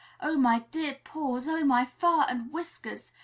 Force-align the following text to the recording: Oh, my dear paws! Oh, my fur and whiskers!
Oh, 0.19 0.35
my 0.35 0.65
dear 0.71 0.97
paws! 1.03 1.47
Oh, 1.47 1.63
my 1.63 1.85
fur 1.85 2.25
and 2.27 2.51
whiskers! 2.51 3.11